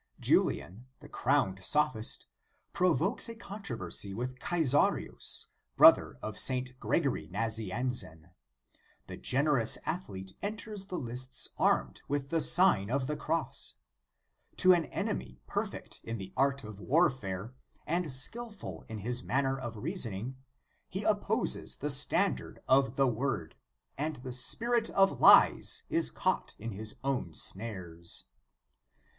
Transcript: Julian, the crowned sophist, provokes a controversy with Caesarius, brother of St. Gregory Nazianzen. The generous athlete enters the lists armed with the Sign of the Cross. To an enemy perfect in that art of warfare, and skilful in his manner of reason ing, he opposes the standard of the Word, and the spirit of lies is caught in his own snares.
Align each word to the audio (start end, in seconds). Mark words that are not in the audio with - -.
Julian, 0.19 0.87
the 0.99 1.07
crowned 1.07 1.63
sophist, 1.63 2.25
provokes 2.73 3.29
a 3.29 3.35
controversy 3.35 4.15
with 4.15 4.39
Caesarius, 4.39 5.45
brother 5.75 6.17
of 6.23 6.39
St. 6.39 6.79
Gregory 6.79 7.27
Nazianzen. 7.27 8.31
The 9.05 9.17
generous 9.17 9.77
athlete 9.85 10.33
enters 10.41 10.87
the 10.87 10.97
lists 10.97 11.49
armed 11.59 12.01
with 12.07 12.29
the 12.29 12.41
Sign 12.41 12.89
of 12.89 13.05
the 13.05 13.15
Cross. 13.15 13.75
To 14.57 14.73
an 14.73 14.85
enemy 14.85 15.39
perfect 15.45 16.01
in 16.03 16.17
that 16.17 16.31
art 16.35 16.63
of 16.63 16.79
warfare, 16.79 17.53
and 17.85 18.11
skilful 18.11 18.83
in 18.87 18.97
his 18.97 19.21
manner 19.21 19.55
of 19.59 19.77
reason 19.77 20.13
ing, 20.15 20.35
he 20.89 21.03
opposes 21.03 21.75
the 21.77 21.91
standard 21.91 22.59
of 22.67 22.95
the 22.95 23.05
Word, 23.05 23.53
and 23.99 24.15
the 24.15 24.33
spirit 24.33 24.89
of 24.89 25.19
lies 25.19 25.83
is 25.91 26.09
caught 26.09 26.55
in 26.57 26.71
his 26.71 26.95
own 27.03 27.35
snares. 27.35 28.23